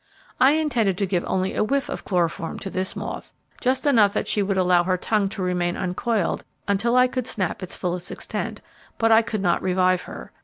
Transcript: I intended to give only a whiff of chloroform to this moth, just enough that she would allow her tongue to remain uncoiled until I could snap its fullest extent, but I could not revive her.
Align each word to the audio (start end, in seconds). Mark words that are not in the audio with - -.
I 0.39 0.53
intended 0.53 0.97
to 0.97 1.05
give 1.05 1.23
only 1.27 1.53
a 1.53 1.63
whiff 1.63 1.87
of 1.87 2.03
chloroform 2.03 2.57
to 2.61 2.71
this 2.71 2.95
moth, 2.95 3.31
just 3.59 3.85
enough 3.85 4.13
that 4.13 4.27
she 4.27 4.41
would 4.41 4.57
allow 4.57 4.81
her 4.83 4.97
tongue 4.97 5.29
to 5.29 5.43
remain 5.43 5.77
uncoiled 5.77 6.43
until 6.67 6.95
I 6.95 7.05
could 7.07 7.27
snap 7.27 7.61
its 7.61 7.75
fullest 7.75 8.09
extent, 8.09 8.61
but 8.97 9.11
I 9.11 9.21
could 9.21 9.43
not 9.43 9.61
revive 9.61 10.01
her. 10.09 10.31